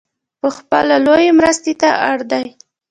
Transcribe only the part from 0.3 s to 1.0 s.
پخپله